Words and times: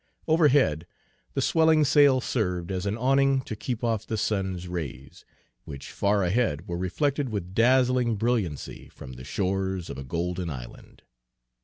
Overhead 0.27 0.87
the 1.35 1.43
swelling 1.43 1.85
sail 1.85 2.21
served 2.21 2.71
as 2.71 2.87
an 2.87 2.97
awning 2.97 3.41
to 3.41 3.55
keep 3.55 3.83
off 3.83 4.07
the 4.07 4.17
sun's 4.17 4.67
rays, 4.67 5.25
which 5.63 5.91
far 5.91 6.23
ahead 6.23 6.67
were 6.67 6.75
reflected 6.75 7.29
with 7.29 7.53
dazzling 7.53 8.15
brilliancy 8.15 8.89
from 8.89 9.13
the 9.13 9.23
shores 9.23 9.91
of 9.91 9.99
a 9.99 10.03
golden 10.03 10.49
island. 10.49 11.03